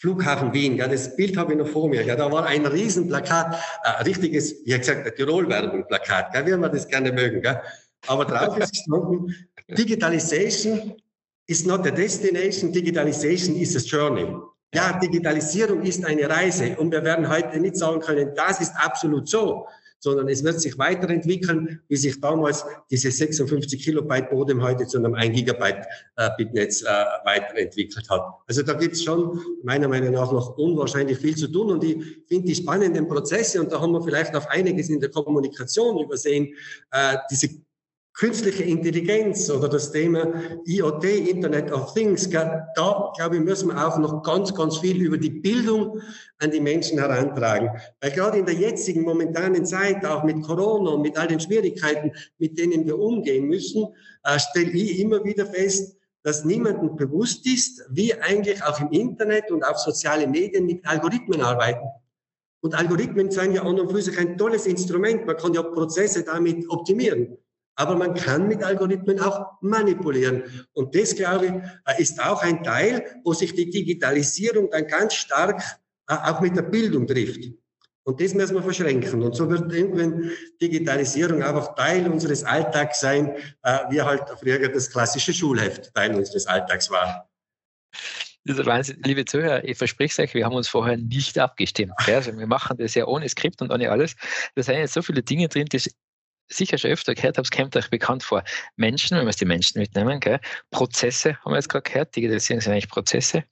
Flughafen 0.00 0.52
Wien, 0.52 0.76
ja, 0.76 0.86
das 0.86 1.16
Bild 1.16 1.36
habe 1.36 1.52
ich 1.52 1.58
noch 1.58 1.66
vor 1.66 1.88
mir. 1.88 2.04
Ja, 2.04 2.14
da 2.14 2.30
war 2.30 2.46
ein 2.46 2.64
Riesenplakat, 2.64 3.56
ein 3.82 4.04
richtiges, 4.04 4.54
wie 4.64 4.78
gesagt, 4.78 5.16
Tirol-Werbung-Plakat, 5.16 6.46
wie 6.46 6.56
wir 6.56 6.68
das 6.68 6.86
gerne 6.86 7.10
mögen. 7.10 7.42
Gell? 7.42 7.60
Aber 8.06 8.24
drauf 8.24 8.56
ist 8.58 8.72
gestanden, 8.72 9.34
Digitalization 9.68 10.94
is 11.46 11.66
not 11.66 11.84
a 11.86 11.90
destination, 11.90 12.72
Digitalization 12.72 13.56
is 13.56 13.74
a 13.74 13.80
journey. 13.80 14.26
Ja, 14.72 14.98
Digitalisierung 14.98 15.82
ist 15.82 16.04
eine 16.04 16.28
Reise 16.28 16.76
und 16.76 16.92
wir 16.92 17.02
werden 17.02 17.28
heute 17.28 17.58
nicht 17.58 17.76
sagen 17.76 18.00
können, 18.00 18.34
das 18.36 18.60
ist 18.60 18.72
absolut 18.76 19.28
so, 19.28 19.66
sondern 20.00 20.28
es 20.28 20.44
wird 20.44 20.60
sich 20.60 20.78
weiterentwickeln, 20.78 21.80
wie 21.88 21.96
sich 21.96 22.20
damals 22.20 22.64
diese 22.90 23.10
56 23.10 23.82
Kilobyte 23.82 24.32
Modem 24.32 24.62
heute 24.62 24.86
zu 24.86 24.98
einem 24.98 25.14
1 25.14 25.34
Gigabyte 25.34 25.86
äh, 26.16 26.30
Bitnetz 26.36 26.82
äh, 26.82 26.86
weiterentwickelt 27.24 28.08
hat. 28.08 28.22
Also 28.46 28.62
da 28.62 28.74
gibt 28.74 28.94
es 28.94 29.04
schon 29.04 29.40
meiner 29.62 29.88
Meinung 29.88 30.12
nach 30.12 30.32
noch 30.32 30.56
unwahrscheinlich 30.56 31.18
viel 31.18 31.36
zu 31.36 31.48
tun 31.48 31.70
und 31.70 31.84
ich 31.84 31.96
finde 32.26 32.46
die 32.46 32.54
spannenden 32.54 33.08
Prozesse 33.08 33.60
und 33.60 33.72
da 33.72 33.80
haben 33.80 33.92
wir 33.92 34.02
vielleicht 34.02 34.34
auf 34.34 34.48
einiges 34.48 34.88
in 34.88 35.00
der 35.00 35.10
Kommunikation 35.10 35.98
übersehen, 35.98 36.54
äh, 36.92 37.16
diese 37.30 37.48
künstliche 38.18 38.64
Intelligenz 38.64 39.48
oder 39.48 39.68
das 39.68 39.92
Thema 39.92 40.32
IoT, 40.66 41.04
Internet 41.04 41.70
of 41.70 41.94
Things, 41.94 42.28
da, 42.28 43.12
glaube 43.16 43.36
ich, 43.36 43.42
müssen 43.42 43.68
wir 43.68 43.86
auch 43.86 43.96
noch 43.98 44.24
ganz, 44.24 44.52
ganz 44.52 44.78
viel 44.78 45.00
über 45.00 45.16
die 45.16 45.30
Bildung 45.30 46.00
an 46.38 46.50
die 46.50 46.60
Menschen 46.60 46.98
herantragen. 46.98 47.70
Weil 48.00 48.10
gerade 48.10 48.38
in 48.38 48.46
der 48.46 48.56
jetzigen 48.56 49.02
momentanen 49.02 49.64
Zeit, 49.64 50.04
auch 50.04 50.24
mit 50.24 50.42
Corona 50.42 50.90
und 50.90 51.02
mit 51.02 51.16
all 51.16 51.28
den 51.28 51.38
Schwierigkeiten, 51.38 52.10
mit 52.38 52.58
denen 52.58 52.84
wir 52.86 52.98
umgehen 52.98 53.46
müssen, 53.46 53.86
äh, 54.24 54.38
stelle 54.40 54.72
ich 54.72 54.98
immer 54.98 55.22
wieder 55.22 55.46
fest, 55.46 55.96
dass 56.24 56.44
niemandem 56.44 56.96
bewusst 56.96 57.46
ist, 57.46 57.86
wie 57.88 58.12
eigentlich 58.14 58.60
auch 58.64 58.80
im 58.80 58.90
Internet 58.90 59.52
und 59.52 59.62
auf 59.64 59.78
soziale 59.78 60.26
Medien 60.26 60.66
mit 60.66 60.84
Algorithmen 60.84 61.40
arbeiten. 61.40 61.86
Und 62.62 62.74
Algorithmen 62.74 63.30
sind 63.30 63.54
ja 63.54 63.62
an 63.62 63.78
und 63.78 63.92
für 63.92 64.02
sich 64.02 64.18
ein 64.18 64.36
tolles 64.36 64.66
Instrument. 64.66 65.24
Man 65.24 65.36
kann 65.36 65.54
ja 65.54 65.62
Prozesse 65.62 66.24
damit 66.24 66.68
optimieren. 66.68 67.38
Aber 67.78 67.94
man 67.94 68.12
kann 68.14 68.48
mit 68.48 68.62
Algorithmen 68.64 69.20
auch 69.20 69.52
manipulieren. 69.60 70.42
Und 70.72 70.96
das, 70.96 71.14
glaube 71.14 71.46
ich, 71.46 71.52
äh, 71.52 72.02
ist 72.02 72.20
auch 72.20 72.42
ein 72.42 72.64
Teil, 72.64 73.04
wo 73.24 73.32
sich 73.32 73.54
die 73.54 73.70
Digitalisierung 73.70 74.68
dann 74.70 74.88
ganz 74.88 75.14
stark 75.14 75.62
äh, 76.08 76.14
auch 76.14 76.40
mit 76.40 76.56
der 76.56 76.62
Bildung 76.62 77.06
trifft. 77.06 77.40
Und 78.02 78.20
das 78.20 78.34
müssen 78.34 78.56
wir 78.56 78.62
verschränken. 78.62 79.22
Und 79.22 79.36
so 79.36 79.48
wird 79.48 79.72
irgendwann 79.72 80.32
Digitalisierung 80.60 81.42
einfach 81.42 81.76
Teil 81.76 82.08
unseres 82.08 82.42
Alltags 82.42 83.00
sein, 83.00 83.36
äh, 83.62 83.78
wie 83.90 84.02
halt 84.02 84.24
früher 84.40 84.68
das 84.68 84.90
klassische 84.90 85.32
Schulheft 85.32 85.94
Teil 85.94 86.16
unseres 86.16 86.46
Alltags 86.46 86.90
war. 86.90 87.28
Wahnsinn. 88.44 89.00
Liebe 89.04 89.24
Zuhörer, 89.24 89.62
ich 89.62 89.78
verspreche 89.78 90.10
es 90.10 90.18
euch, 90.18 90.34
wir 90.34 90.44
haben 90.44 90.54
uns 90.54 90.68
vorher 90.68 90.96
nicht 90.96 91.38
abgestimmt. 91.38 91.92
Also 92.06 92.36
wir 92.36 92.46
machen 92.46 92.78
das 92.78 92.94
ja 92.94 93.06
ohne 93.06 93.28
Skript 93.28 93.62
und 93.62 93.70
ohne 93.70 93.90
alles. 93.90 94.16
Da 94.56 94.62
sind 94.62 94.76
jetzt 94.76 94.94
so 94.94 95.02
viele 95.02 95.22
Dinge 95.22 95.48
drin, 95.48 95.66
das 95.70 95.88
sicher 96.48 96.78
schon 96.78 96.90
öfter 96.90 97.14
gehört 97.14 97.38
habt, 97.38 97.46
es 97.46 97.56
kommt 97.56 97.76
euch 97.76 97.90
bekannt 97.90 98.22
vor. 98.22 98.42
Menschen, 98.76 99.16
wenn 99.16 99.24
wir 99.24 99.30
es 99.30 99.36
die 99.36 99.44
Menschen 99.44 99.78
mitnehmen, 99.78 100.20
gell? 100.20 100.40
Prozesse 100.70 101.36
haben 101.44 101.52
wir 101.52 101.56
jetzt 101.56 101.68
gerade 101.68 101.90
gehört, 101.90 102.16
Digitalisierung 102.16 102.60
sind 102.60 102.72
eigentlich 102.72 102.88
Prozesse. 102.88 103.44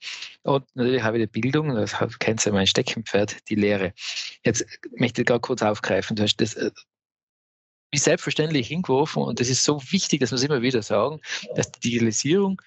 Und 0.42 0.64
natürlich 0.74 1.02
habe 1.02 1.18
ich 1.18 1.30
die 1.30 1.40
Bildung, 1.40 1.74
das 1.74 1.94
kennt 2.18 2.44
ihr 2.46 2.52
mein 2.52 2.66
Steckenpferd, 2.66 3.48
die 3.48 3.54
Lehre. 3.54 3.92
Jetzt 4.44 4.64
möchte 4.96 5.22
ich 5.22 5.26
gerade 5.26 5.40
kurz 5.40 5.62
aufgreifen. 5.62 6.16
Du 6.16 6.22
hast 6.22 6.36
das 6.36 6.54
äh, 6.54 6.70
wie 7.92 7.98
selbstverständlich 7.98 8.68
hingeworfen 8.68 9.22
und 9.22 9.40
es 9.40 9.48
ist 9.48 9.64
so 9.64 9.80
wichtig, 9.90 10.20
dass 10.20 10.30
wir 10.32 10.36
es 10.36 10.42
immer 10.42 10.60
wieder 10.60 10.82
sagen, 10.82 11.20
dass 11.54 11.70
die 11.70 11.80
Digitalisierung 11.80 12.60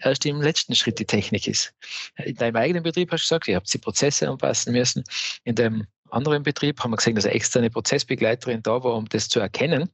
erst 0.00 0.24
im 0.26 0.40
letzten 0.40 0.74
Schritt 0.74 0.98
die 0.98 1.04
Technik 1.04 1.46
ist. 1.46 1.74
In 2.16 2.36
deinem 2.36 2.56
eigenen 2.56 2.82
Betrieb 2.82 3.10
hast 3.10 3.22
du 3.22 3.24
gesagt, 3.24 3.48
ihr 3.48 3.56
habt 3.56 3.72
die 3.72 3.78
Prozesse 3.78 4.28
anpassen 4.28 4.72
müssen. 4.72 5.04
In 5.44 5.54
deinem 5.54 5.86
anderen 6.12 6.42
Betrieb 6.42 6.80
haben 6.80 6.90
wir 6.90 6.96
gesehen, 6.96 7.14
dass 7.14 7.24
eine 7.24 7.34
externe 7.34 7.70
Prozessbegleiterin 7.70 8.62
da 8.62 8.82
war, 8.82 8.94
um 8.94 9.08
das 9.08 9.28
zu 9.28 9.40
erkennen. 9.40 9.90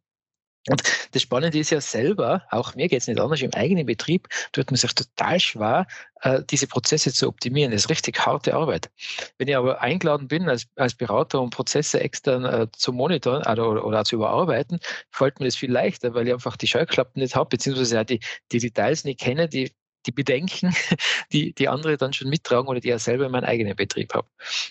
Und 0.68 0.82
das 1.12 1.23
Spannende 1.23 1.58
ist 1.58 1.70
ja 1.70 1.80
selber, 1.80 2.42
auch 2.50 2.75
mir 2.75 2.88
geht 2.88 3.00
es 3.00 3.06
nicht 3.06 3.20
anders, 3.20 3.40
im 3.40 3.54
eigenen 3.54 3.87
Betrieb 3.87 4.28
tut 4.52 4.68
man 4.68 4.76
sich 4.76 4.92
total 4.94 5.38
schwer, 5.38 5.87
äh, 6.23 6.42
diese 6.50 6.66
Prozesse 6.66 7.12
zu 7.12 7.28
optimieren. 7.28 7.70
Das 7.70 7.85
ist 7.85 7.90
richtig 7.90 8.18
harte 8.26 8.54
Arbeit. 8.54 8.90
Wenn 9.38 9.46
ich 9.46 9.56
aber 9.56 9.80
eingeladen 9.80 10.26
bin 10.26 10.49
als, 10.49 10.66
als 10.75 10.94
Berater, 10.94 11.40
um 11.40 11.50
Prozesse 11.50 12.00
extern 12.00 12.44
äh, 12.44 12.66
zu 12.73 12.92
monitoren 12.92 13.42
oder, 13.46 13.85
oder, 13.85 14.04
zu 14.04 14.16
überarbeiten, 14.16 14.80
fällt 15.11 15.38
mir 15.38 15.46
das 15.46 15.56
viel 15.56 15.70
leichter, 15.70 16.14
weil 16.14 16.26
ich 16.26 16.35
einfach 16.35 16.56
die 16.56 16.66
Scheuklappen 16.66 17.23
nicht 17.23 17.37
habe, 17.37 17.49
beziehungsweise 17.49 18.04
die, 18.04 18.20
die 18.50 18.58
Details 18.58 19.04
nicht 19.04 19.20
kenne, 19.20 19.49
die 19.49 19.73
die 20.07 20.13
Bedenken, 20.13 20.75
die, 21.33 21.53
die 21.53 21.69
andere 21.69 21.97
dann 21.97 22.13
schon 22.13 22.29
mittragen 22.29 22.69
oder 22.69 22.81
die 22.81 22.91
er 22.91 22.99
selber 22.99 23.27
in 23.27 23.33
meinem 23.33 23.45
eigenen 23.45 23.77
Betrieb 23.77 24.15
hat. 24.15 24.27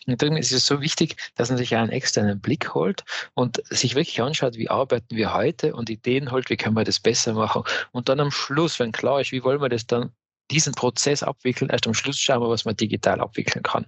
Und 0.08 0.22
darum 0.22 0.38
ist 0.38 0.51
es 0.51 0.65
so 0.65 0.82
wichtig, 0.82 1.15
dass 1.36 1.50
man 1.50 1.58
sich 1.58 1.75
einen 1.75 1.92
externen 1.92 2.39
Blick 2.39 2.74
holt 2.74 3.04
und 3.34 3.62
sich 3.70 3.96
wirklich 3.96 4.22
anschaut, 4.22 4.56
wie 4.58 4.70
arbeiten 4.70 5.15
wir 5.15 5.34
heute 5.34 5.75
und 5.75 5.89
Ideen 5.89 6.32
holt, 6.32 6.50
wie 6.50 6.58
können 6.58 6.75
wir 6.75 6.84
das 6.84 7.00
besser 7.00 7.34
machen. 7.34 7.63
Und 7.92 8.10
dann 8.10 8.20
am 8.20 8.32
Schluss, 8.32 8.80
wenn 8.80 8.92
klar 8.92 9.22
ist, 9.22 9.32
wie 9.32 9.44
wollen 9.44 9.62
wir 9.62 9.70
das 9.70 9.88
dann 9.88 10.12
diesen 10.51 10.74
Prozess 10.74 11.24
abwickeln, 11.24 11.72
erst 11.72 11.88
am 11.88 11.94
Schluss 11.94 12.20
schauen 12.20 12.42
wir, 12.42 12.50
was 12.50 12.65
man 12.65 12.75
digital 12.75 13.20
abwickeln 13.20 13.63
kann. 13.63 13.86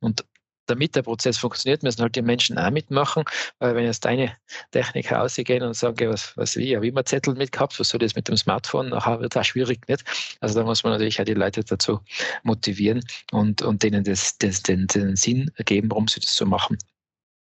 Und 0.00 0.24
damit 0.68 0.94
der 0.96 1.02
Prozess 1.02 1.38
funktioniert, 1.38 1.82
müssen 1.82 2.02
halt 2.02 2.16
die 2.16 2.22
Menschen 2.22 2.58
auch 2.58 2.70
mitmachen, 2.70 3.24
weil 3.58 3.74
wenn 3.74 3.84
jetzt 3.84 4.04
deine 4.04 4.36
Techniker 4.70 5.22
ausgehen 5.22 5.62
und 5.62 5.74
sagen, 5.74 6.10
was, 6.10 6.36
was 6.36 6.56
wie, 6.56 6.70
ja, 6.70 6.82
wie 6.82 6.92
man 6.92 7.04
Zettel 7.06 7.34
mitgehabt, 7.34 7.78
was 7.80 7.88
soll 7.88 7.98
das 7.98 8.14
mit 8.14 8.28
dem 8.28 8.36
Smartphone, 8.36 8.90
nachher 8.90 9.20
wird 9.20 9.34
das 9.34 9.46
schwierig, 9.46 9.88
nicht? 9.88 10.04
Also 10.40 10.58
da 10.60 10.64
muss 10.64 10.84
man 10.84 10.92
natürlich 10.92 11.20
auch 11.20 11.24
die 11.24 11.34
Leute 11.34 11.64
dazu 11.64 12.00
motivieren 12.42 13.02
und, 13.32 13.62
und 13.62 13.82
denen 13.82 14.04
das, 14.04 14.38
das, 14.38 14.62
den, 14.62 14.86
den 14.86 15.16
Sinn 15.16 15.50
geben, 15.64 15.90
warum 15.90 16.08
sie 16.08 16.20
das 16.20 16.36
so 16.36 16.46
machen. 16.46 16.78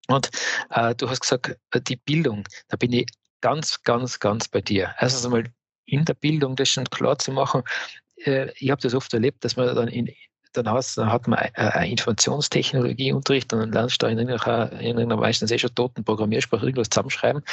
Und 0.08 0.30
äh, 0.70 0.94
du 0.96 1.10
hast 1.10 1.22
gesagt, 1.22 1.58
äh, 1.72 1.82
die 1.82 1.96
Bildung, 1.96 2.48
da 2.68 2.78
bin 2.78 2.94
ich 2.94 3.08
ganz, 3.42 3.82
ganz, 3.84 4.20
ganz 4.20 4.48
bei 4.48 4.62
dir. 4.62 4.94
Erstens 5.00 5.26
einmal 5.26 5.46
in 5.86 6.06
der 6.06 6.14
Bildung 6.14 6.56
das 6.56 6.70
schon 6.70 6.86
klar 6.86 7.18
zu 7.18 7.32
machen. 7.32 7.64
Äh, 8.18 8.52
ich 8.58 8.70
habe 8.72 8.82
das 8.82 8.94
oft 8.94 9.14
erlebt, 9.14 9.44
dass 9.44 9.56
man 9.56 9.74
dann 9.76 9.88
in, 9.88 10.10
dann, 10.58 10.70
hast, 10.70 10.98
dann 10.98 11.12
hat 11.12 11.28
man 11.28 11.40
eine 11.40 11.90
Informationstechnologieunterricht 11.90 13.52
und 13.54 13.60
dann 13.60 13.72
lernst 13.72 14.02
du 14.02 14.08
in 14.08 14.18
irgendeiner 14.20 15.18
meistens 15.18 15.52
eh 15.52 15.58
schon 15.58 15.74
toten 15.76 16.04
Programmiersprache 16.04 16.66
irgendwas 16.66 16.90
zusammenschreiben. 16.90 17.44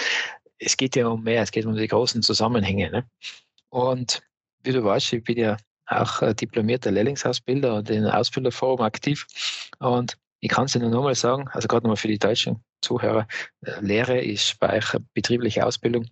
Es 0.58 0.76
geht 0.76 0.96
ja 0.96 1.08
um 1.08 1.22
mehr, 1.22 1.42
es 1.42 1.50
geht 1.50 1.66
um 1.66 1.74
die 1.74 1.88
großen 1.88 2.22
Zusammenhänge. 2.22 2.90
Ne? 2.90 3.04
Und 3.68 4.22
wie 4.62 4.72
du 4.72 4.84
weißt, 4.84 5.12
ich 5.12 5.24
bin 5.24 5.38
ja 5.38 5.56
auch 5.86 6.32
diplomierter 6.34 6.90
Lehrlingsausbilder 6.90 7.76
und 7.76 7.90
in 7.90 8.06
Ausbilderforum 8.06 8.80
aktiv. 8.80 9.26
Und 9.78 10.16
ich 10.40 10.48
kann 10.48 10.64
es 10.64 10.72
dir 10.72 10.80
nur 10.80 10.90
nochmal 10.90 11.14
sagen, 11.14 11.48
also 11.52 11.68
gerade 11.68 11.84
nochmal 11.84 11.96
für 11.96 12.08
die 12.08 12.18
deutschen 12.18 12.62
Zuhörer, 12.80 13.26
äh, 13.64 13.80
Lehre 13.80 14.20
ist 14.20 14.58
bei 14.58 14.78
euch 14.78 14.96
betriebliche 15.14 15.64
Ausbildung 15.64 16.06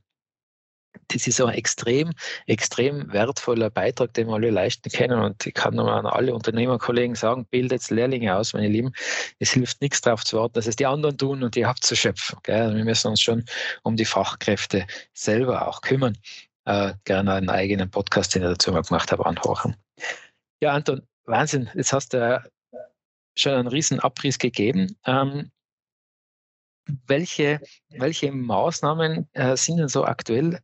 das 1.08 1.26
ist 1.26 1.40
ein 1.40 1.50
extrem, 1.50 2.12
extrem 2.46 3.12
wertvoller 3.12 3.70
Beitrag, 3.70 4.14
den 4.14 4.28
wir 4.28 4.34
alle 4.34 4.50
leisten 4.50 4.90
können. 4.90 5.20
Und 5.20 5.46
ich 5.46 5.54
kann 5.54 5.74
nochmal 5.74 5.98
an 5.98 6.06
alle 6.06 6.34
Unternehmerkollegen 6.34 7.14
sagen, 7.16 7.46
bildet 7.46 7.88
Lehrlinge 7.90 8.36
aus, 8.36 8.52
meine 8.52 8.68
Lieben. 8.68 8.92
Es 9.38 9.52
hilft 9.52 9.80
nichts 9.80 10.00
darauf 10.00 10.24
zu 10.24 10.38
warten, 10.38 10.54
dass 10.54 10.66
es 10.66 10.76
die 10.76 10.86
anderen 10.86 11.18
tun 11.18 11.42
und 11.42 11.54
die 11.54 11.64
abzuschöpfen. 11.64 12.38
Gell? 12.42 12.74
Wir 12.74 12.84
müssen 12.84 13.08
uns 13.08 13.20
schon 13.20 13.44
um 13.82 13.96
die 13.96 14.04
Fachkräfte 14.04 14.86
selber 15.14 15.66
auch 15.68 15.80
kümmern. 15.80 16.16
äh, 16.66 16.94
gerne 17.04 17.34
einen 17.34 17.50
eigenen 17.50 17.90
Podcast, 17.90 18.34
den 18.34 18.42
ich 18.42 18.48
dazu 18.48 18.72
mal 18.72 18.82
gemacht 18.82 19.10
habe, 19.12 19.26
anhören. 19.26 19.76
Ja, 20.60 20.72
Anton, 20.72 21.02
Wahnsinn. 21.24 21.70
Jetzt 21.74 21.92
hast 21.92 22.12
du 22.12 22.42
schon 23.36 23.52
einen 23.54 23.68
riesen 23.68 24.00
Abriss 24.00 24.38
gegeben. 24.38 24.96
Ähm, 25.06 25.50
welche, 27.06 27.60
welche 27.88 28.32
Maßnahmen 28.32 29.28
äh, 29.32 29.56
sind 29.56 29.78
denn 29.78 29.88
so 29.88 30.04
aktuell, 30.04 30.60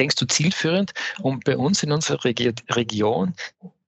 denkst 0.00 0.16
du, 0.16 0.26
zielführend, 0.26 0.92
um 1.20 1.40
bei 1.40 1.56
uns 1.56 1.82
in 1.82 1.92
unserer 1.92 2.24
Regi 2.24 2.52
Region 2.70 3.34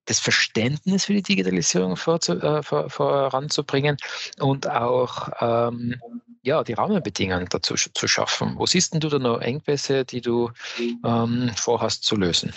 das 0.05 0.21
Verständnis 0.21 1.07
für 1.07 1.15
die 1.15 1.23
Digitalisierung 1.23 1.97
vorzu, 1.97 2.33
äh, 2.41 2.63
vor, 2.63 2.91
voranzubringen 2.91 3.97
und 4.41 4.69
auch 4.69 5.31
ähm, 5.41 6.01
ja, 6.43 6.65
die 6.65 6.73
Rahmenbedingungen 6.73 7.47
dazu 7.51 7.75
zu 7.75 8.09
schaffen. 8.09 8.55
Wo 8.57 8.67
siehst 8.67 8.95
du 8.95 9.09
da 9.09 9.19
noch 9.19 9.41
Engpässe, 9.41 10.05
die 10.05 10.21
du 10.21 10.51
ähm, 11.05 11.51
vorhast 11.57 12.05
zu 12.05 12.17
lösen? 12.17 12.53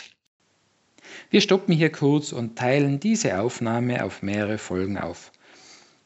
Wir 1.30 1.42
stoppen 1.42 1.74
hier 1.74 1.92
kurz 1.92 2.32
und 2.32 2.58
teilen 2.58 3.00
diese 3.00 3.40
Aufnahme 3.40 4.04
auf 4.04 4.22
mehrere 4.22 4.58
Folgen 4.58 4.98
auf. 4.98 5.32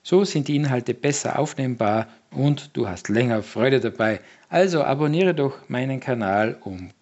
So 0.03 0.25
sind 0.25 0.47
die 0.47 0.55
Inhalte 0.55 0.93
besser 0.93 1.39
aufnehmbar 1.39 2.07
und 2.31 2.75
du 2.75 2.87
hast 2.87 3.09
länger 3.09 3.43
Freude 3.43 3.79
dabei. 3.79 4.21
Also 4.49 4.83
abonniere 4.83 5.33
doch 5.33 5.69
meinen 5.69 5.99
Kanal, 5.99 6.57
um 6.61 6.91